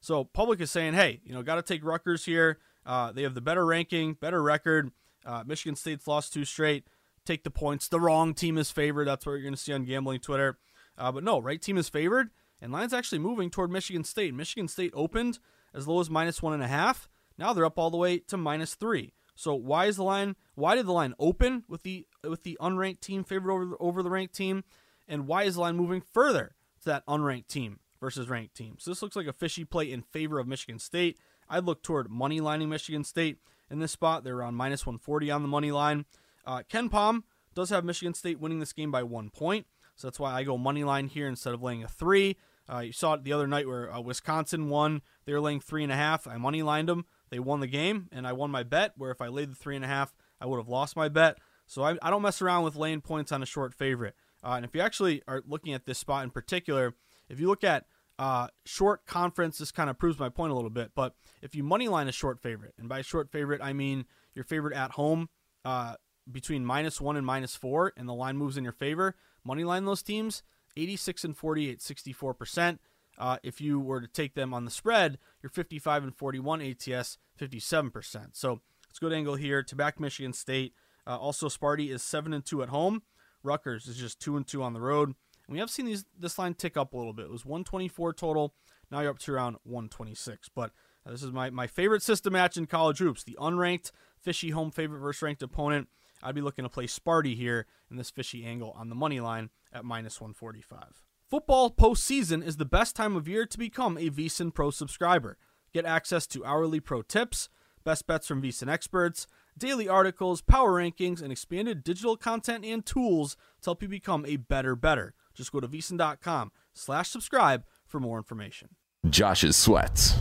So 0.02 0.24
public 0.24 0.62
is 0.62 0.70
saying, 0.70 0.94
hey, 0.94 1.22
you 1.24 1.34
know, 1.34 1.42
got 1.42 1.56
to 1.56 1.64
take 1.64 1.84
Rutgers 1.84 2.26
here. 2.26 2.60
Uh, 2.86 3.12
they 3.12 3.24
have 3.24 3.34
the 3.34 3.42
better 3.42 3.66
ranking, 3.66 4.14
better 4.14 4.42
record. 4.42 4.92
Uh, 5.26 5.44
Michigan 5.46 5.76
State's 5.76 6.08
lost 6.08 6.32
two 6.32 6.46
straight. 6.46 6.86
Take 7.26 7.44
the 7.44 7.50
points. 7.50 7.88
The 7.88 8.00
wrong 8.00 8.36
team 8.36 8.60
is 8.60 8.70
favored. 8.70 9.08
That's 9.08 9.26
what 9.26 9.34
you're 9.34 9.42
going 9.42 9.56
to 9.56 9.60
see 9.60 9.74
on 9.74 9.84
gambling 9.86 10.20
Twitter. 10.20 10.60
Uh, 10.96 11.12
but 11.12 11.24
no, 11.24 11.40
right 11.40 11.60
team 11.60 11.78
is 11.78 11.90
favored, 11.90 12.30
and 12.62 12.72
line's 12.72 12.94
actually 12.94 13.20
moving 13.20 13.50
toward 13.50 13.72
Michigan 13.72 14.04
State. 14.04 14.34
Michigan 14.34 14.68
State 14.68 14.92
opened 14.94 15.40
as 15.74 15.88
low 15.88 16.00
as 16.00 16.10
minus 16.10 16.42
one 16.42 16.54
and 16.54 16.64
a 16.64 16.68
half. 16.68 17.10
Now 17.38 17.54
they're 17.54 17.66
up 17.66 17.78
all 17.78 17.90
the 17.90 17.98
way 17.98 18.20
to 18.20 18.38
minus 18.38 18.76
three. 18.76 19.14
So 19.36 19.54
why 19.54 19.86
is 19.86 19.98
the 19.98 20.04
line? 20.04 20.36
Why 20.56 20.76
did 20.76 20.86
the 20.86 20.94
line 20.94 21.14
open 21.20 21.64
with 21.68 21.84
the 21.84 22.08
with 22.24 22.44
the 22.44 22.58
unranked 22.62 23.02
team 23.02 23.24
favored 23.24 23.52
over 23.52 23.76
over 23.80 24.02
the 24.02 24.10
ranked 24.10 24.34
team, 24.34 24.64
and 25.08 25.28
why 25.28 25.44
is 25.44 25.56
the 25.56 25.62
line 25.62 25.76
moving 25.76 26.02
further 26.02 26.56
to 26.82 26.86
that 26.86 27.06
unranked 27.06 27.48
team 27.48 27.80
versus 28.00 28.30
ranked 28.30 28.56
team? 28.56 28.78
So 28.80 28.92
this 28.92 29.02
looks 29.02 29.16
like 29.16 29.28
a 29.28 29.34
fishy 29.34 29.66
play 29.66 29.92
in 29.92 30.02
favor 30.02 30.40
of 30.40 30.48
Michigan 30.48 30.80
State. 30.80 31.18
I'd 31.50 31.66
look 31.66 31.84
toward 31.84 32.10
money 32.10 32.40
lining 32.40 32.70
Michigan 32.70 33.04
State 33.04 33.40
in 33.70 33.80
this 33.80 33.92
spot. 33.92 34.24
They're 34.24 34.38
around 34.38 34.56
minus 34.56 34.86
140 34.86 35.30
on 35.32 35.42
the 35.42 35.48
money 35.48 35.72
line. 35.72 36.06
Uh, 36.46 36.64
Palm 36.90 37.24
does 37.54 37.70
have 37.70 37.84
Michigan 37.84 38.14
State 38.14 38.40
winning 38.40 38.60
this 38.60 38.74
game 38.74 38.92
by 38.92 39.04
one 39.04 39.30
point, 39.30 39.68
so 39.96 40.08
that's 40.08 40.20
why 40.20 40.34
I 40.34 40.44
go 40.44 40.58
money 40.58 40.86
line 40.86 41.08
here 41.08 41.28
instead 41.28 41.54
of 41.54 41.62
laying 41.62 41.84
a 41.84 41.88
three. 41.90 42.38
Uh, 42.72 42.80
you 42.80 42.94
saw 42.94 43.14
it 43.14 43.24
the 43.24 43.34
other 43.34 43.48
night 43.48 43.68
where 43.68 43.94
uh, 43.94 44.00
Wisconsin 44.00 44.70
won. 44.70 45.02
They 45.26 45.34
were 45.34 45.42
laying 45.42 45.60
three 45.60 45.84
and 45.84 45.92
a 45.92 45.96
half. 45.96 46.26
I 46.28 46.38
money 46.38 46.64
lined 46.64 46.90
them. 46.90 47.06
They 47.30 47.40
won 47.40 47.60
the 47.60 47.68
game, 47.68 48.08
and 48.12 48.28
I 48.28 48.34
won 48.34 48.52
my 48.52 48.64
bet. 48.64 48.94
Where 48.98 49.12
if 49.12 49.22
I 49.22 49.28
laid 49.28 49.52
the 49.52 49.56
three 49.56 49.76
and 49.76 49.86
a 49.86 49.88
half, 49.88 50.14
I 50.40 50.46
would 50.46 50.58
have 50.58 50.68
lost 50.68 50.96
my 50.96 51.10
bet. 51.10 51.38
So 51.68 51.84
I, 51.84 51.98
I 52.02 52.10
don't 52.10 52.22
mess 52.22 52.42
around 52.42 52.64
with 52.64 52.76
laying 52.76 53.02
points 53.02 53.32
on 53.32 53.42
a 53.42 53.46
short 53.46 53.74
favorite. 53.74 54.16
Uh, 54.44 54.54
and 54.54 54.66
if 54.66 54.76
you 54.76 54.82
actually 54.82 55.24
are 55.28 55.42
looking 55.48 55.74
at 55.74 55.86
this 55.86 55.98
spot 55.98 56.24
in 56.24 56.30
particular, 56.30 56.94
if 57.30 57.40
you 57.40 57.48
look 57.48 57.64
at 57.64 57.86
uh, 58.20 58.48
short 58.66 59.06
conference, 59.06 59.58
this 59.58 59.72
kind 59.72 59.90
of 59.90 59.98
proves 59.98 60.20
my 60.20 60.30
point 60.30 60.52
a 60.52 60.56
little 60.56 60.70
bit. 60.70 60.92
But 60.96 61.16
if 61.42 61.56
you 61.56 61.64
money 61.64 61.88
line 61.88 62.08
a 62.08 62.12
short 62.12 62.40
favorite, 62.42 62.74
and 62.78 62.88
by 62.88 63.02
short 63.02 63.32
favorite 63.32 63.62
I 63.62 63.74
mean 63.74 64.06
your 64.34 64.46
favorite 64.46 64.76
at 64.76 64.92
home 64.92 65.30
uh, 65.64 65.96
between 66.32 66.66
minus 66.66 67.02
one 67.02 67.18
and 67.18 67.26
minus 67.26 67.56
four, 67.56 67.94
and 67.98 68.08
the 68.08 68.14
line 68.14 68.38
moves 68.38 68.58
in 68.58 68.64
your 68.64 68.74
favor, 68.74 69.16
money 69.44 69.64
line 69.64 69.86
those 69.86 70.04
teams 70.04 70.44
86 70.78 71.24
and 71.24 71.38
48, 71.38 71.82
64 71.82 72.34
percent. 72.34 72.82
Uh, 73.18 73.38
if 73.44 73.62
you 73.62 73.80
were 73.80 74.02
to 74.02 74.08
take 74.08 74.34
them 74.34 74.54
on 74.54 74.66
the 74.66 74.72
spread, 74.72 75.18
you're 75.42 75.50
55 75.50 76.04
and 76.04 76.16
41 76.16 76.62
ATS, 76.62 77.18
57 77.36 77.92
percent. 77.92 78.36
So 78.36 78.62
it's 78.90 79.00
a 79.00 79.02
good 79.02 79.14
angle 79.14 79.36
here 79.36 79.64
to 79.64 79.76
back 79.76 80.00
Michigan 80.00 80.34
State. 80.34 80.74
Uh, 81.08 81.18
also, 81.18 81.48
Sparty 81.48 81.92
is 81.92 82.02
seven 82.02 82.34
and 82.34 82.46
two 82.46 82.64
at 82.64 82.70
home. 82.70 83.04
Rutgers 83.44 83.88
is 83.88 83.98
just 83.98 84.20
two 84.20 84.38
and 84.38 84.46
two 84.46 84.64
on 84.64 84.74
the 84.74 84.82
road. 84.82 85.10
And 85.48 85.54
we 85.54 85.60
have 85.60 85.70
seen 85.70 85.86
these 85.86 86.06
this 86.18 86.40
line 86.40 86.56
tick 86.56 86.76
up 86.78 86.94
a 86.94 86.98
little 86.98 87.14
bit. 87.14 87.26
It 87.26 87.32
was 87.32 87.46
124 87.46 88.14
total. 88.14 88.54
Now 88.92 89.02
you're 89.02 89.12
up 89.12 89.20
to 89.20 89.34
around 89.34 89.58
126. 89.64 90.50
But 90.50 90.72
uh, 91.06 91.12
this 91.12 91.24
is 91.24 91.32
my, 91.32 91.50
my 91.50 91.68
favorite 91.68 92.02
system 92.02 92.34
match 92.34 92.58
in 92.58 92.66
college 92.66 93.00
hoops. 93.00 93.24
The 93.24 93.38
unranked 93.40 93.92
fishy 94.20 94.50
home 94.50 94.72
favorite 94.72 95.00
versus 95.00 95.22
ranked 95.22 95.44
opponent. 95.44 95.88
I'd 96.24 96.36
be 96.36 96.42
looking 96.42 96.64
to 96.64 96.70
play 96.70 96.88
Sparty 96.88 97.36
here 97.36 97.68
in 97.92 97.98
this 97.98 98.10
fishy 98.10 98.46
angle 98.46 98.76
on 98.78 98.90
the 98.90 98.96
money 98.96 99.20
line 99.20 99.50
at 99.72 99.86
minus 99.86 100.20
145. 100.20 101.05
Football 101.28 101.72
postseason 101.72 102.46
is 102.46 102.58
the 102.58 102.66
best 102.66 102.96
time 102.96 103.16
of 103.16 103.28
year 103.28 103.48
to 103.48 103.58
become 103.58 103.98
a 103.98 104.12
VSiN 104.12 104.54
Pro 104.54 104.70
subscriber. 104.70 105.40
Get 105.74 105.84
access 105.84 106.28
to 106.28 106.46
hourly 106.46 106.80
pro 106.80 107.02
tips, 107.02 107.50
best 107.84 108.06
bets 108.06 108.28
from 108.28 108.44
VSiN 108.44 108.70
experts, 108.70 109.26
daily 109.58 109.90
articles, 109.90 110.44
power 110.44 110.74
rankings, 110.74 111.24
and 111.24 111.32
expanded 111.32 111.84
digital 111.84 112.16
content 112.16 112.64
and 112.64 112.86
tools 112.86 113.38
to 113.64 113.70
help 113.72 113.82
you 113.82 113.88
become 113.88 114.24
a 114.28 114.36
better 114.36 114.76
better. 114.76 115.16
Just 115.34 115.52
go 115.52 115.60
to 115.60 115.68
VSiN.com 115.68 116.52
slash 116.76 117.10
subscribe 117.10 117.66
for 117.88 118.00
more 118.00 118.18
information. 118.18 118.76
Josh's 119.10 119.58
sweats. 119.58 120.16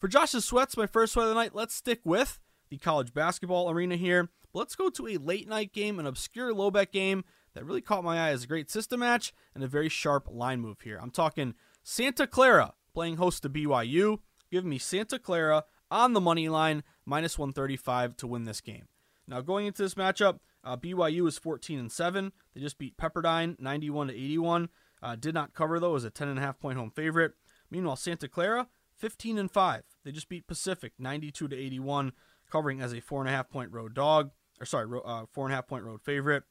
For 0.00 0.08
Josh's 0.08 0.44
sweats, 0.44 0.76
my 0.76 0.88
first 0.88 1.12
sweat 1.12 1.28
of 1.28 1.28
the 1.28 1.40
night, 1.40 1.54
let's 1.54 1.76
stick 1.76 2.00
with 2.02 2.40
the 2.70 2.78
college 2.78 3.14
basketball 3.14 3.70
arena 3.70 3.94
here. 3.94 4.30
Let's 4.52 4.74
go 4.74 4.88
to 4.90 5.06
a 5.06 5.16
late 5.16 5.48
night 5.48 5.72
game, 5.72 6.00
an 6.00 6.06
obscure 6.06 6.52
low 6.52 6.72
bet 6.72 6.90
game 6.90 7.22
that 7.54 7.64
really 7.64 7.80
caught 7.80 8.04
my 8.04 8.18
eye 8.18 8.30
as 8.30 8.44
a 8.44 8.48
great 8.48 8.70
system 8.70 9.00
match 9.00 9.32
and 9.54 9.64
a 9.64 9.68
very 9.68 9.88
sharp 9.88 10.28
line 10.30 10.60
move 10.60 10.80
here. 10.82 10.98
I'm 11.00 11.10
talking 11.10 11.54
Santa 11.82 12.26
Clara 12.26 12.74
playing 12.92 13.16
host 13.16 13.42
to 13.42 13.50
BYU. 13.50 14.18
Give 14.50 14.64
me 14.64 14.78
Santa 14.78 15.18
Clara 15.18 15.64
on 15.90 16.12
the 16.12 16.20
money 16.20 16.48
line, 16.48 16.82
minus 17.04 17.38
135 17.38 18.16
to 18.18 18.26
win 18.26 18.44
this 18.44 18.60
game. 18.60 18.88
Now, 19.26 19.40
going 19.40 19.66
into 19.66 19.82
this 19.82 19.94
matchup, 19.94 20.40
uh, 20.62 20.76
BYU 20.76 21.26
is 21.26 21.38
14 21.38 21.78
and 21.78 21.92
7. 21.92 22.32
They 22.54 22.60
just 22.60 22.78
beat 22.78 22.96
Pepperdine 22.96 23.58
91 23.58 24.08
to 24.08 24.14
81. 24.14 24.68
Uh, 25.02 25.16
did 25.16 25.34
not 25.34 25.54
cover 25.54 25.78
though 25.78 25.96
as 25.96 26.04
a 26.04 26.10
10 26.10 26.28
and 26.28 26.38
a 26.38 26.42
half 26.42 26.58
point 26.58 26.78
home 26.78 26.90
favorite. 26.90 27.32
Meanwhile, 27.70 27.96
Santa 27.96 28.28
Clara 28.28 28.68
15 28.96 29.38
and 29.38 29.50
5. 29.50 29.82
They 30.04 30.12
just 30.12 30.28
beat 30.28 30.46
Pacific 30.46 30.92
92 30.98 31.48
to 31.48 31.56
81, 31.56 32.12
covering 32.50 32.80
as 32.80 32.92
a 32.92 33.00
four 33.00 33.20
and 33.20 33.28
a 33.28 33.32
half 33.32 33.50
point 33.50 33.72
road 33.72 33.94
dog. 33.94 34.30
Or 34.60 34.66
sorry, 34.66 34.88
uh, 35.04 35.24
four 35.30 35.46
and 35.46 35.52
a 35.52 35.56
half 35.56 35.66
point 35.66 35.84
road 35.84 36.00
favorite. 36.02 36.44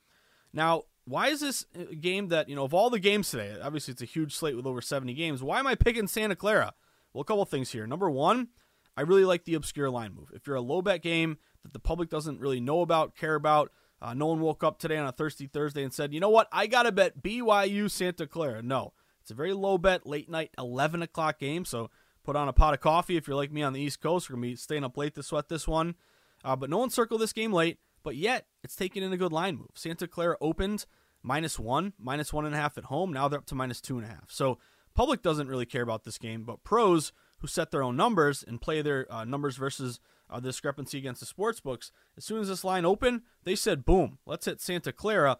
Now, 0.51 0.83
why 1.05 1.27
is 1.27 1.41
this 1.41 1.65
a 1.75 1.95
game 1.95 2.29
that 2.29 2.47
you 2.49 2.55
know 2.55 2.63
of 2.63 2.73
all 2.73 2.89
the 2.89 2.99
games 2.99 3.29
today? 3.29 3.55
Obviously, 3.61 3.91
it's 3.91 4.01
a 4.01 4.05
huge 4.05 4.35
slate 4.35 4.55
with 4.55 4.65
over 4.65 4.81
70 4.81 5.13
games. 5.13 5.43
Why 5.43 5.59
am 5.59 5.67
I 5.67 5.75
picking 5.75 6.07
Santa 6.07 6.35
Clara? 6.35 6.73
Well, 7.13 7.21
a 7.21 7.25
couple 7.25 7.45
things 7.45 7.71
here. 7.71 7.85
Number 7.85 8.09
one, 8.09 8.49
I 8.95 9.01
really 9.01 9.25
like 9.25 9.45
the 9.45 9.55
obscure 9.55 9.89
line 9.89 10.13
move. 10.13 10.31
If 10.33 10.47
you're 10.47 10.55
a 10.55 10.61
low 10.61 10.81
bet 10.81 11.01
game 11.01 11.37
that 11.63 11.73
the 11.73 11.79
public 11.79 12.09
doesn't 12.09 12.39
really 12.39 12.59
know 12.59 12.81
about, 12.81 13.15
care 13.15 13.35
about, 13.35 13.71
uh, 14.01 14.13
no 14.13 14.27
one 14.27 14.41
woke 14.41 14.63
up 14.63 14.79
today 14.79 14.97
on 14.97 15.07
a 15.07 15.11
thirsty 15.11 15.47
Thursday 15.47 15.83
and 15.83 15.93
said, 15.93 16.13
you 16.13 16.19
know 16.19 16.29
what, 16.29 16.47
I 16.51 16.67
got 16.67 16.83
to 16.83 16.91
bet 16.91 17.21
BYU 17.21 17.89
Santa 17.89 18.27
Clara. 18.27 18.61
No, 18.61 18.93
it's 19.21 19.31
a 19.31 19.35
very 19.35 19.53
low 19.53 19.77
bet, 19.77 20.05
late 20.05 20.29
night, 20.29 20.51
11 20.57 21.01
o'clock 21.01 21.39
game. 21.39 21.65
So 21.65 21.89
put 22.23 22.35
on 22.35 22.47
a 22.47 22.53
pot 22.53 22.73
of 22.73 22.81
coffee 22.81 23.17
if 23.17 23.27
you're 23.27 23.37
like 23.37 23.51
me 23.51 23.63
on 23.63 23.73
the 23.73 23.81
East 23.81 24.01
Coast. 24.01 24.29
We're 24.29 24.35
to 24.35 24.41
be 24.41 24.55
staying 24.55 24.83
up 24.83 24.97
late 24.97 25.15
to 25.15 25.23
sweat 25.23 25.49
this 25.49 25.67
one. 25.67 25.95
Uh, 26.43 26.55
but 26.55 26.69
no 26.69 26.77
one 26.79 26.89
circled 26.89 27.21
this 27.21 27.31
game 27.33 27.53
late, 27.53 27.79
but 28.03 28.15
yet 28.15 28.47
it's 28.63 28.75
taken 28.75 29.03
in 29.03 29.13
a 29.13 29.17
good 29.17 29.33
line 29.33 29.57
move. 29.57 29.71
Santa 29.75 30.07
Clara 30.07 30.37
opened 30.41 30.85
minus 31.21 31.57
one, 31.57 31.93
minus 31.97 32.33
one 32.33 32.45
and 32.45 32.53
a 32.53 32.57
half 32.57 32.77
at 32.77 32.85
home. 32.85 33.11
Now 33.11 33.27
they're 33.27 33.39
up 33.39 33.45
to 33.47 33.55
minus 33.55 33.81
two 33.81 33.97
and 33.97 34.05
a 34.05 34.09
half. 34.09 34.25
So 34.29 34.59
public 34.93 35.21
doesn't 35.21 35.47
really 35.47 35.65
care 35.65 35.81
about 35.81 36.03
this 36.03 36.17
game, 36.17 36.43
but 36.43 36.63
pros 36.63 37.11
who 37.39 37.47
set 37.47 37.71
their 37.71 37.83
own 37.83 37.95
numbers 37.95 38.43
and 38.43 38.61
play 38.61 38.81
their 38.81 39.11
uh, 39.11 39.25
numbers 39.25 39.57
versus 39.57 39.99
uh, 40.29 40.39
the 40.39 40.49
discrepancy 40.49 40.97
against 40.97 41.19
the 41.19 41.25
sports 41.25 41.59
books. 41.59 41.91
As 42.17 42.25
soon 42.25 42.39
as 42.39 42.47
this 42.47 42.63
line 42.63 42.85
opened, 42.85 43.21
they 43.43 43.55
said, 43.55 43.85
"Boom, 43.85 44.19
let's 44.25 44.45
hit 44.45 44.61
Santa 44.61 44.91
Clara." 44.91 45.39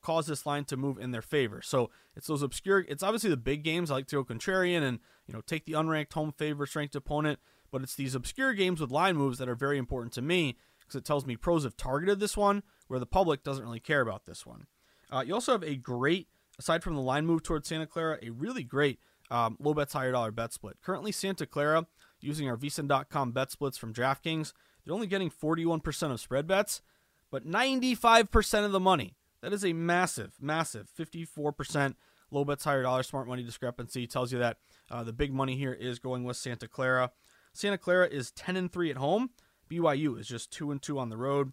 Cause 0.00 0.26
this 0.26 0.46
line 0.46 0.64
to 0.66 0.78
move 0.78 0.96
in 0.96 1.10
their 1.10 1.20
favor. 1.20 1.60
So 1.60 1.90
it's 2.16 2.26
those 2.26 2.40
obscure. 2.40 2.86
It's 2.88 3.02
obviously 3.02 3.28
the 3.28 3.36
big 3.36 3.62
games. 3.62 3.90
I 3.90 3.94
like 3.96 4.06
to 4.06 4.16
go 4.16 4.24
contrarian 4.24 4.82
and 4.82 4.98
you 5.26 5.34
know 5.34 5.42
take 5.42 5.66
the 5.66 5.74
unranked 5.74 6.14
home 6.14 6.32
favorites 6.32 6.74
ranked 6.74 6.96
opponent. 6.96 7.38
But 7.70 7.82
it's 7.82 7.94
these 7.94 8.14
obscure 8.14 8.54
games 8.54 8.80
with 8.80 8.90
line 8.90 9.14
moves 9.14 9.36
that 9.38 9.48
are 9.48 9.54
very 9.54 9.76
important 9.76 10.14
to 10.14 10.22
me 10.22 10.56
because 10.84 10.98
it 10.98 11.04
tells 11.04 11.26
me 11.26 11.36
pros 11.36 11.64
have 11.64 11.76
targeted 11.76 12.20
this 12.20 12.36
one 12.36 12.62
where 12.86 13.00
the 13.00 13.06
public 13.06 13.42
doesn't 13.42 13.64
really 13.64 13.80
care 13.80 14.00
about 14.00 14.26
this 14.26 14.44
one. 14.46 14.66
Uh, 15.10 15.22
you 15.26 15.34
also 15.34 15.52
have 15.52 15.62
a 15.62 15.76
great, 15.76 16.28
aside 16.58 16.82
from 16.82 16.94
the 16.94 17.00
line 17.00 17.26
move 17.26 17.42
towards 17.42 17.68
Santa 17.68 17.86
Clara, 17.86 18.18
a 18.22 18.30
really 18.30 18.62
great 18.62 18.98
um, 19.30 19.56
low 19.58 19.74
bets 19.74 19.92
higher 19.92 20.12
dollar 20.12 20.30
bet 20.30 20.52
split. 20.52 20.76
Currently, 20.82 21.12
Santa 21.12 21.46
Clara 21.46 21.86
using 22.20 22.48
our 22.48 22.56
VSiN.com 22.56 23.32
bet 23.32 23.50
splits 23.50 23.76
from 23.76 23.92
DraftKings, 23.92 24.52
they're 24.84 24.94
only 24.94 25.06
getting 25.06 25.30
41% 25.30 26.10
of 26.10 26.20
spread 26.20 26.46
bets, 26.46 26.82
but 27.30 27.46
95% 27.46 28.64
of 28.64 28.72
the 28.72 28.80
money. 28.80 29.16
That 29.40 29.52
is 29.52 29.64
a 29.64 29.72
massive, 29.72 30.34
massive 30.40 30.88
54% 30.98 31.94
low 32.30 32.44
bets 32.44 32.64
higher 32.64 32.82
dollar 32.82 33.02
smart 33.02 33.28
money 33.28 33.42
discrepancy. 33.42 34.06
Tells 34.06 34.32
you 34.32 34.38
that 34.38 34.58
uh, 34.90 35.04
the 35.04 35.12
big 35.12 35.32
money 35.32 35.56
here 35.56 35.72
is 35.72 35.98
going 35.98 36.24
with 36.24 36.36
Santa 36.36 36.66
Clara. 36.66 37.10
Santa 37.52 37.78
Clara 37.78 38.08
is 38.08 38.30
10 38.32 38.56
and 38.56 38.72
3 38.72 38.90
at 38.90 38.96
home. 38.96 39.30
BYU 39.78 40.18
is 40.18 40.26
just 40.26 40.50
2 40.52 40.70
and 40.70 40.80
2 40.80 40.98
on 40.98 41.08
the 41.08 41.16
road. 41.16 41.52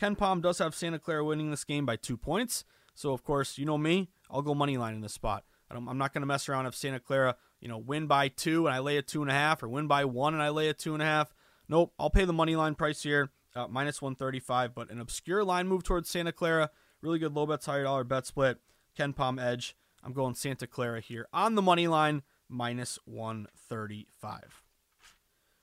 KenPom 0.00 0.42
does 0.42 0.58
have 0.58 0.74
Santa 0.74 0.98
Clara 0.98 1.24
winning 1.24 1.50
this 1.50 1.64
game 1.64 1.84
by 1.84 1.96
two 1.96 2.16
points. 2.16 2.64
So, 2.94 3.12
of 3.12 3.22
course, 3.22 3.58
you 3.58 3.66
know 3.66 3.78
me, 3.78 4.08
I'll 4.30 4.42
go 4.42 4.54
money 4.54 4.76
line 4.76 4.94
in 4.94 5.00
this 5.00 5.12
spot. 5.14 5.44
I'm 5.70 5.98
not 5.98 6.12
going 6.12 6.22
to 6.22 6.26
mess 6.26 6.48
around 6.48 6.66
if 6.66 6.74
Santa 6.74 6.98
Clara, 6.98 7.36
you 7.60 7.68
know, 7.68 7.78
win 7.78 8.06
by 8.08 8.28
two 8.28 8.66
and 8.66 8.74
I 8.74 8.80
lay 8.80 8.96
a 8.96 9.02
two 9.02 9.22
and 9.22 9.30
a 9.30 9.34
half, 9.34 9.62
or 9.62 9.68
win 9.68 9.86
by 9.86 10.04
one 10.04 10.34
and 10.34 10.42
I 10.42 10.48
lay 10.48 10.68
a 10.68 10.74
two 10.74 10.94
and 10.94 11.02
a 11.02 11.06
half. 11.06 11.32
Nope, 11.68 11.92
I'll 11.98 12.10
pay 12.10 12.24
the 12.24 12.32
money 12.32 12.56
line 12.56 12.74
price 12.74 13.04
here, 13.04 13.30
uh, 13.54 13.68
minus 13.68 14.02
135. 14.02 14.74
But 14.74 14.90
an 14.90 15.00
obscure 15.00 15.44
line 15.44 15.68
move 15.68 15.84
towards 15.84 16.10
Santa 16.10 16.32
Clara, 16.32 16.70
really 17.02 17.20
good 17.20 17.34
low 17.34 17.46
bets, 17.46 17.66
higher 17.66 17.84
dollar 17.84 18.02
bet 18.02 18.26
split. 18.26 18.58
KenPom 18.98 19.40
edge. 19.40 19.76
I'm 20.02 20.12
going 20.12 20.34
Santa 20.34 20.66
Clara 20.66 21.00
here 21.00 21.28
on 21.32 21.54
the 21.54 21.62
money 21.62 21.86
line, 21.86 22.22
minus 22.48 22.98
135. 23.04 24.62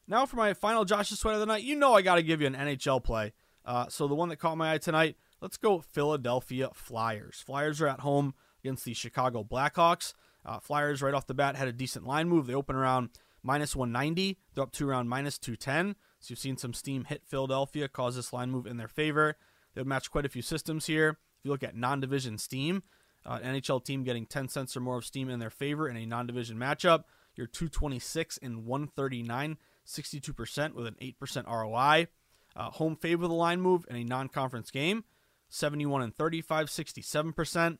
Now 0.07 0.25
for 0.25 0.37
my 0.37 0.53
final 0.53 0.85
Josh's 0.85 1.19
sweat 1.19 1.33
of 1.33 1.39
the 1.39 1.45
night. 1.45 1.63
You 1.63 1.75
know 1.75 1.93
I 1.93 2.01
got 2.01 2.15
to 2.15 2.23
give 2.23 2.41
you 2.41 2.47
an 2.47 2.55
NHL 2.55 3.03
play. 3.03 3.33
Uh, 3.65 3.87
so 3.89 4.07
the 4.07 4.15
one 4.15 4.29
that 4.29 4.37
caught 4.37 4.57
my 4.57 4.73
eye 4.73 4.77
tonight, 4.77 5.17
let's 5.41 5.57
go 5.57 5.79
Philadelphia 5.79 6.69
Flyers. 6.73 7.43
Flyers 7.45 7.81
are 7.81 7.87
at 7.87 7.99
home 7.99 8.33
against 8.63 8.85
the 8.85 8.93
Chicago 8.93 9.43
Blackhawks. 9.43 10.13
Uh, 10.45 10.59
Flyers 10.59 11.01
right 11.01 11.13
off 11.13 11.27
the 11.27 11.33
bat 11.33 11.57
had 11.57 11.67
a 11.67 11.73
decent 11.73 12.07
line 12.07 12.29
move. 12.29 12.47
They 12.47 12.53
open 12.53 12.77
around 12.77 13.09
minus 13.43 13.75
190. 13.75 14.37
They're 14.53 14.63
up 14.63 14.71
to 14.73 14.89
around 14.89 15.09
minus 15.09 15.37
210. 15.37 15.95
So 16.19 16.31
you've 16.31 16.39
seen 16.39 16.57
some 16.57 16.73
steam 16.73 17.03
hit 17.03 17.23
Philadelphia, 17.25 17.89
cause 17.89 18.15
this 18.15 18.31
line 18.31 18.49
move 18.49 18.65
in 18.65 18.77
their 18.77 18.87
favor. 18.87 19.35
They've 19.75 19.85
matched 19.85 20.11
quite 20.11 20.25
a 20.25 20.29
few 20.29 20.41
systems 20.41 20.85
here. 20.85 21.09
If 21.09 21.45
you 21.45 21.51
look 21.51 21.63
at 21.63 21.75
non-division 21.75 22.37
steam, 22.37 22.83
uh, 23.25 23.39
NHL 23.39 23.83
team 23.83 24.03
getting 24.03 24.25
10 24.25 24.47
cents 24.47 24.75
or 24.77 24.79
more 24.79 24.97
of 24.97 25.05
steam 25.05 25.29
in 25.29 25.39
their 25.39 25.49
favor 25.49 25.89
in 25.89 25.97
a 25.97 26.05
non-division 26.05 26.57
matchup. 26.57 27.03
You're 27.35 27.47
226 27.47 28.39
and 28.41 28.65
139, 28.65 29.57
62% 29.87 30.73
with 30.73 30.85
an 30.87 30.95
8% 31.01 31.47
ROI. 31.47 32.07
Uh, 32.55 32.71
home 32.71 32.95
favor 32.95 33.27
the 33.27 33.33
line 33.33 33.61
move 33.61 33.85
in 33.89 33.95
a 33.95 34.03
non-conference 34.03 34.71
game, 34.71 35.03
71 35.49 36.01
and 36.01 36.15
35, 36.15 36.67
67%. 36.67 37.77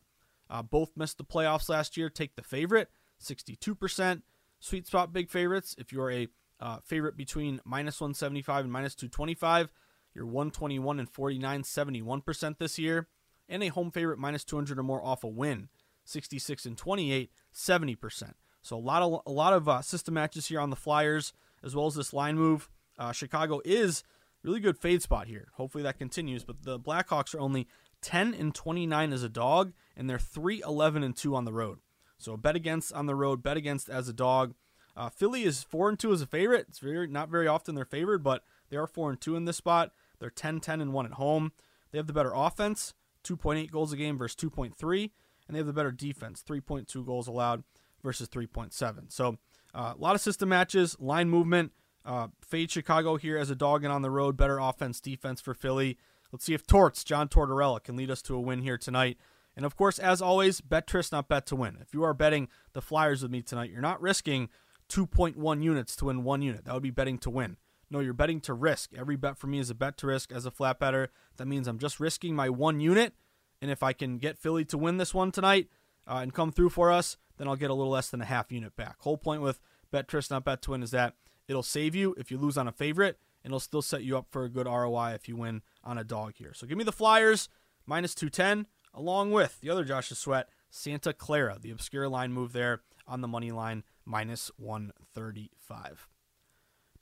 Uh, 0.49 0.61
both 0.61 0.95
missed 0.95 1.17
the 1.17 1.23
playoffs 1.23 1.67
last 1.67 1.97
year. 1.97 2.09
Take 2.09 2.35
the 2.35 2.43
favorite, 2.43 2.89
62%. 3.21 4.21
Sweet 4.59 4.87
spot 4.87 5.11
big 5.11 5.29
favorites. 5.29 5.75
If 5.77 5.91
you're 5.91 6.11
a 6.11 6.27
uh, 6.59 6.77
favorite 6.83 7.17
between 7.17 7.59
minus 7.65 7.99
175 7.99 8.65
and 8.65 8.71
minus 8.71 8.95
225, 8.95 9.69
you're 10.13 10.25
121 10.25 10.99
and 10.99 11.09
49, 11.09 11.63
71% 11.63 12.57
this 12.57 12.79
year. 12.79 13.07
And 13.49 13.63
a 13.63 13.67
home 13.67 13.91
favorite 13.91 14.19
minus 14.19 14.43
200 14.43 14.79
or 14.79 14.83
more 14.83 15.03
off 15.03 15.23
a 15.23 15.27
win, 15.27 15.69
66 16.05 16.65
and 16.65 16.77
28, 16.77 17.31
70%. 17.53 18.33
So 18.61 18.75
a 18.75 18.79
lot 18.79 19.01
of 19.01 19.21
a 19.25 19.31
lot 19.31 19.53
of 19.53 19.69
uh, 19.69 19.81
system 19.81 20.15
matches 20.15 20.47
here 20.47 20.59
on 20.59 20.69
the 20.69 20.75
Flyers, 20.75 21.31
as 21.63 21.75
well 21.75 21.87
as 21.87 21.95
this 21.95 22.13
line 22.13 22.37
move. 22.37 22.69
Uh, 22.97 23.11
Chicago 23.11 23.61
is 23.65 24.03
really 24.43 24.59
good 24.59 24.77
fade 24.77 25.01
spot 25.01 25.27
here. 25.27 25.49
Hopefully 25.53 25.83
that 25.83 25.97
continues. 25.97 26.43
But 26.43 26.63
the 26.63 26.79
Blackhawks 26.79 27.35
are 27.35 27.39
only 27.39 27.67
10 28.01 28.33
and 28.33 28.53
29 28.53 29.13
as 29.13 29.23
a 29.23 29.29
dog, 29.29 29.73
and 29.95 30.09
they're 30.09 30.19
3 30.19 30.61
11 30.65 31.03
and 31.03 31.15
2 31.15 31.35
on 31.35 31.45
the 31.45 31.53
road. 31.53 31.79
So 32.17 32.35
bet 32.37 32.55
against 32.55 32.93
on 32.93 33.05
the 33.05 33.15
road, 33.15 33.43
bet 33.43 33.57
against 33.57 33.89
as 33.89 34.07
a 34.07 34.13
dog. 34.13 34.55
Uh, 34.95 35.09
Philly 35.09 35.43
is 35.43 35.63
4 35.63 35.89
and 35.89 35.99
2 35.99 36.11
as 36.13 36.21
a 36.21 36.27
favorite. 36.27 36.65
It's 36.69 36.79
very 36.79 37.07
not 37.07 37.29
very 37.29 37.47
often 37.47 37.75
they're 37.75 37.85
favored, 37.85 38.23
but 38.23 38.43
they 38.69 38.77
are 38.77 38.87
4 38.87 39.11
and 39.11 39.21
2 39.21 39.35
in 39.35 39.45
this 39.45 39.57
spot. 39.57 39.91
They're 40.19 40.29
10 40.29 40.59
10 40.59 40.81
and 40.81 40.93
1 40.93 41.05
at 41.05 41.13
home. 41.13 41.51
They 41.91 41.99
have 41.99 42.07
the 42.07 42.13
better 42.13 42.33
offense, 42.33 42.93
2.8 43.23 43.71
goals 43.71 43.93
a 43.93 43.97
game 43.97 44.17
versus 44.17 44.35
2.3, 44.35 45.11
and 45.47 45.55
they 45.55 45.59
have 45.59 45.67
the 45.67 45.73
better 45.73 45.91
defense, 45.91 46.43
3.2 46.47 47.05
goals 47.05 47.27
allowed 47.27 47.63
versus 48.03 48.27
3.7. 48.27 49.11
So 49.11 49.37
a 49.73 49.95
lot 49.97 50.15
of 50.15 50.21
system 50.21 50.49
matches, 50.49 50.95
line 50.99 51.29
movement. 51.29 51.71
Uh, 52.05 52.27
fade 52.41 52.71
Chicago 52.71 53.17
here 53.17 53.37
as 53.37 53.49
a 53.49 53.55
dog 53.55 53.83
and 53.83 53.91
on 53.91 54.01
the 54.01 54.09
road. 54.09 54.37
Better 54.37 54.59
offense, 54.59 55.01
defense 55.01 55.41
for 55.41 55.53
Philly. 55.53 55.97
Let's 56.31 56.45
see 56.45 56.53
if 56.53 56.65
Torts, 56.65 57.03
John 57.03 57.27
Tortorella, 57.27 57.83
can 57.83 57.95
lead 57.95 58.09
us 58.09 58.21
to 58.23 58.35
a 58.35 58.39
win 58.39 58.61
here 58.61 58.77
tonight. 58.77 59.17
And 59.55 59.65
of 59.65 59.75
course, 59.75 59.99
as 59.99 60.21
always, 60.21 60.61
bet 60.61 60.87
Tris, 60.87 61.11
not 61.11 61.27
bet 61.27 61.45
to 61.47 61.55
win. 61.55 61.77
If 61.81 61.93
you 61.93 62.03
are 62.03 62.13
betting 62.13 62.47
the 62.73 62.81
Flyers 62.81 63.23
with 63.23 63.31
me 63.31 63.41
tonight, 63.41 63.71
you're 63.71 63.81
not 63.81 64.01
risking 64.01 64.49
2.1 64.89 65.63
units 65.63 65.95
to 65.97 66.05
win 66.05 66.23
one 66.23 66.41
unit. 66.41 66.65
That 66.65 66.73
would 66.73 66.83
be 66.83 66.91
betting 66.91 67.17
to 67.19 67.29
win. 67.29 67.57
No, 67.89 67.99
you're 67.99 68.13
betting 68.13 68.41
to 68.41 68.53
risk. 68.53 68.91
Every 68.95 69.15
bet 69.15 69.37
for 69.37 69.47
me 69.47 69.59
is 69.59 69.69
a 69.69 69.75
bet 69.75 69.97
to 69.97 70.07
risk 70.07 70.31
as 70.31 70.45
a 70.45 70.51
flat 70.51 70.79
better. 70.79 71.09
That 71.37 71.47
means 71.47 71.67
I'm 71.67 71.79
just 71.79 71.99
risking 71.99 72.35
my 72.35 72.49
one 72.49 72.79
unit 72.79 73.13
And 73.61 73.71
if 73.71 73.81
I 73.81 73.93
can 73.93 74.17
get 74.17 74.37
Philly 74.37 74.65
to 74.65 74.77
win 74.77 74.97
this 74.97 75.13
one 75.13 75.31
tonight 75.31 75.69
uh, 76.05 76.19
and 76.21 76.33
come 76.33 76.51
through 76.51 76.69
for 76.69 76.91
us, 76.91 77.17
then 77.37 77.47
I'll 77.47 77.55
get 77.55 77.69
a 77.69 77.73
little 77.73 77.91
less 77.91 78.09
than 78.09 78.21
a 78.21 78.25
half 78.25 78.51
unit 78.51 78.75
back. 78.75 78.97
Whole 78.99 79.17
point 79.17 79.41
with 79.41 79.61
Bet 79.91 80.07
Trist, 80.07 80.31
not 80.31 80.43
Bet 80.43 80.61
Twin, 80.61 80.83
is 80.83 80.91
that 80.91 81.13
it'll 81.47 81.63
save 81.63 81.95
you 81.95 82.15
if 82.17 82.31
you 82.31 82.37
lose 82.37 82.57
on 82.57 82.67
a 82.67 82.71
favorite, 82.71 83.17
and 83.43 83.51
it'll 83.51 83.59
still 83.59 83.81
set 83.81 84.03
you 84.03 84.17
up 84.17 84.27
for 84.29 84.43
a 84.43 84.49
good 84.49 84.67
ROI 84.67 85.11
if 85.13 85.29
you 85.29 85.35
win 85.35 85.61
on 85.83 85.97
a 85.97 86.03
dog 86.03 86.33
here. 86.35 86.53
So 86.53 86.67
give 86.67 86.77
me 86.77 86.83
the 86.83 86.91
Flyers 86.91 87.49
minus 87.85 88.13
210, 88.15 88.67
along 88.93 89.31
with 89.31 89.61
the 89.61 89.69
other 89.69 89.83
Josh's 89.83 90.17
sweat, 90.17 90.49
Santa 90.69 91.13
Clara, 91.13 91.57
the 91.59 91.71
obscure 91.71 92.09
line 92.09 92.33
move 92.33 92.53
there 92.53 92.81
on 93.07 93.21
the 93.21 93.27
money 93.27 93.51
line, 93.51 93.83
minus 94.05 94.51
135. 94.57 96.07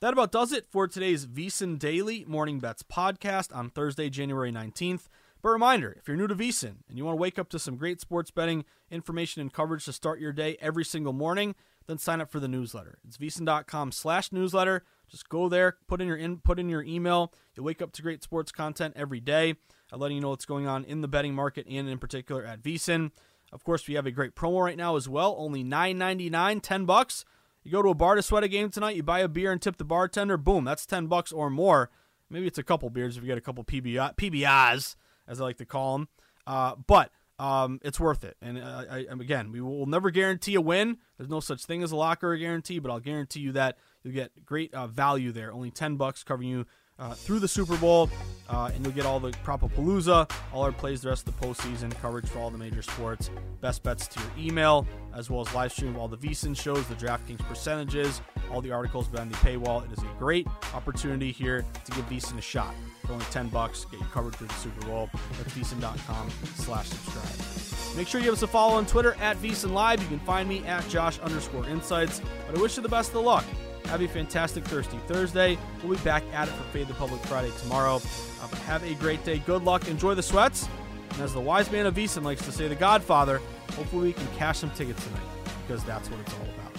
That 0.00 0.12
about 0.12 0.30
does 0.30 0.52
it 0.52 0.66
for 0.66 0.86
today's 0.86 1.26
VSiN 1.26 1.78
Daily 1.78 2.24
Morning 2.28 2.60
Bets 2.60 2.82
podcast 2.82 3.54
on 3.56 3.70
Thursday, 3.70 4.10
January 4.10 4.52
19th. 4.52 5.08
But 5.42 5.50
reminder, 5.50 5.94
if 5.98 6.08
you're 6.08 6.16
new 6.16 6.26
to 6.26 6.34
VSiN 6.34 6.76
and 6.88 6.98
you 6.98 7.04
want 7.04 7.16
to 7.16 7.20
wake 7.20 7.38
up 7.38 7.48
to 7.50 7.58
some 7.58 7.76
great 7.76 8.00
sports 8.00 8.30
betting 8.30 8.64
information 8.90 9.40
and 9.40 9.52
coverage 9.52 9.84
to 9.84 9.92
start 9.92 10.20
your 10.20 10.32
day 10.32 10.56
every 10.60 10.84
single 10.84 11.12
morning, 11.12 11.54
then 11.86 11.98
sign 11.98 12.20
up 12.20 12.30
for 12.30 12.40
the 12.40 12.48
newsletter. 12.48 12.98
It's 13.06 13.16
vsin.com 13.16 13.92
slash 13.92 14.32
newsletter. 14.32 14.84
Just 15.08 15.28
go 15.28 15.48
there, 15.48 15.76
put 15.86 16.00
in 16.00 16.08
your 16.08 16.16
in, 16.16 16.38
put 16.38 16.58
in 16.58 16.68
your 16.68 16.82
email. 16.82 17.32
You'll 17.54 17.66
wake 17.66 17.80
up 17.80 17.92
to 17.92 18.02
great 18.02 18.22
sports 18.22 18.50
content 18.50 18.94
every 18.96 19.20
day, 19.20 19.54
letting 19.92 20.16
you 20.16 20.20
know 20.20 20.30
what's 20.30 20.46
going 20.46 20.66
on 20.66 20.84
in 20.84 21.00
the 21.00 21.08
betting 21.08 21.34
market 21.34 21.66
and 21.68 21.88
in 21.88 21.98
particular 21.98 22.44
at 22.44 22.62
VSiN. 22.62 23.12
Of 23.52 23.62
course, 23.62 23.86
we 23.86 23.94
have 23.94 24.06
a 24.06 24.10
great 24.10 24.34
promo 24.34 24.64
right 24.64 24.76
now 24.76 24.96
as 24.96 25.08
well. 25.08 25.36
Only 25.38 25.62
$9.99, 25.62 26.60
10 26.60 26.84
bucks. 26.84 27.24
You 27.62 27.72
go 27.72 27.82
to 27.82 27.88
a 27.90 27.94
bar 27.94 28.14
to 28.14 28.22
sweat 28.22 28.44
a 28.44 28.48
game 28.48 28.70
tonight, 28.70 28.96
you 28.96 29.02
buy 29.02 29.20
a 29.20 29.28
beer 29.28 29.50
and 29.50 29.60
tip 29.60 29.76
the 29.76 29.84
bartender, 29.84 30.36
boom, 30.36 30.64
that's 30.64 30.86
10 30.86 31.06
bucks 31.06 31.32
or 31.32 31.50
more. 31.50 31.90
Maybe 32.30 32.46
it's 32.46 32.58
a 32.58 32.62
couple 32.62 32.90
beers 32.90 33.16
if 33.16 33.22
you 33.22 33.28
get 33.28 33.38
a 33.38 33.40
couple 33.40 33.64
PBI, 33.64 34.16
PBIs, 34.16 34.96
as 35.28 35.40
I 35.40 35.44
like 35.44 35.58
to 35.58 35.66
call 35.66 35.98
them. 35.98 36.08
Uh, 36.46 36.74
but 36.86 37.10
um, 37.38 37.80
it's 37.82 38.00
worth 38.00 38.24
it. 38.24 38.36
And 38.40 38.58
uh, 38.58 38.84
I, 38.90 39.06
again, 39.10 39.52
we 39.52 39.60
will 39.60 39.86
never 39.86 40.10
guarantee 40.10 40.54
a 40.54 40.60
win. 40.60 40.98
There's 41.18 41.28
no 41.30 41.40
such 41.40 41.64
thing 41.64 41.82
as 41.82 41.92
a 41.92 41.96
locker 41.96 42.36
guarantee, 42.36 42.78
but 42.78 42.90
I'll 42.90 43.00
guarantee 43.00 43.40
you 43.40 43.52
that 43.52 43.76
you'll 44.02 44.14
get 44.14 44.44
great 44.44 44.72
uh, 44.72 44.86
value 44.86 45.32
there. 45.32 45.52
Only 45.52 45.70
10 45.70 45.96
bucks 45.96 46.22
covering 46.22 46.48
you 46.48 46.66
uh, 46.98 47.14
through 47.14 47.38
the 47.38 47.48
Super 47.48 47.76
Bowl, 47.76 48.08
uh, 48.48 48.70
and 48.74 48.84
you'll 48.84 48.94
get 48.94 49.04
all 49.04 49.20
the 49.20 49.30
Propapalooza, 49.44 50.30
all 50.52 50.62
our 50.62 50.72
plays 50.72 51.02
the 51.02 51.08
rest 51.08 51.28
of 51.28 51.38
the 51.38 51.46
postseason, 51.46 51.94
coverage 52.00 52.26
for 52.26 52.38
all 52.38 52.50
the 52.50 52.58
major 52.58 52.82
sports, 52.82 53.30
best 53.60 53.82
bets 53.82 54.06
to 54.08 54.20
your 54.20 54.30
email, 54.38 54.86
as 55.14 55.30
well 55.30 55.40
as 55.40 55.52
live 55.54 55.72
stream 55.72 55.90
of 55.94 55.98
all 55.98 56.08
the 56.08 56.16
VSiN 56.16 56.56
shows, 56.56 56.86
the 56.86 56.94
DraftKings 56.94 57.40
percentages, 57.40 58.20
all 58.50 58.60
the 58.60 58.70
articles 58.70 59.08
behind 59.08 59.30
the 59.30 59.36
paywall. 59.36 59.84
It 59.84 59.92
is 59.92 60.02
a 60.02 60.18
great 60.18 60.46
opportunity 60.74 61.32
here 61.32 61.64
to 61.84 61.92
give 61.92 62.08
VSiN 62.08 62.38
a 62.38 62.42
shot. 62.42 62.74
For 63.04 63.12
only 63.12 63.26
10 63.26 63.48
bucks, 63.48 63.84
get 63.84 64.00
you 64.00 64.06
covered 64.06 64.34
through 64.34 64.48
the 64.48 64.54
Super 64.54 64.86
Bowl. 64.86 65.10
That's 65.38 65.52
VSiN.com 65.54 66.30
slash 66.56 66.88
subscribe. 66.88 67.96
Make 67.96 68.08
sure 68.08 68.20
you 68.20 68.26
give 68.26 68.34
us 68.34 68.42
a 68.42 68.46
follow 68.46 68.74
on 68.74 68.84
Twitter 68.84 69.14
at 69.20 69.36
VSiN 69.38 69.72
Live. 69.72 70.02
You 70.02 70.08
can 70.08 70.18
find 70.20 70.48
me 70.48 70.64
at 70.66 70.86
Josh 70.88 71.18
underscore 71.20 71.66
insights. 71.68 72.20
But 72.46 72.58
I 72.58 72.60
wish 72.60 72.76
you 72.76 72.82
the 72.82 72.88
best 72.88 73.14
of 73.14 73.22
luck. 73.22 73.44
Have 73.88 74.02
a 74.02 74.08
fantastic 74.08 74.64
Thirsty 74.64 74.98
Thursday. 75.06 75.56
We'll 75.82 75.96
be 75.96 76.04
back 76.04 76.24
at 76.32 76.48
it 76.48 76.50
for 76.52 76.64
Fade 76.64 76.88
the 76.88 76.94
Public 76.94 77.20
Friday 77.22 77.52
tomorrow. 77.60 77.96
Uh, 78.42 78.48
have 78.66 78.82
a 78.82 78.94
great 78.94 79.24
day. 79.24 79.38
Good 79.38 79.62
luck. 79.62 79.88
Enjoy 79.88 80.14
the 80.14 80.22
sweats. 80.22 80.68
And 81.12 81.22
as 81.22 81.32
the 81.32 81.40
wise 81.40 81.70
man 81.70 81.86
of 81.86 81.94
VSiN 81.94 82.24
likes 82.24 82.44
to 82.44 82.52
say, 82.52 82.68
the 82.68 82.74
Godfather, 82.74 83.40
hopefully 83.74 84.08
we 84.08 84.12
can 84.12 84.26
cash 84.36 84.58
some 84.58 84.70
tickets 84.70 85.02
tonight 85.04 85.22
because 85.66 85.84
that's 85.84 86.10
what 86.10 86.20
it's 86.20 86.34
all 86.34 86.42
about. 86.42 86.76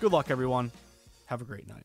Good 0.00 0.12
luck, 0.12 0.30
everyone. 0.30 0.72
Have 1.26 1.40
a 1.40 1.44
great 1.44 1.68
night. 1.68 1.84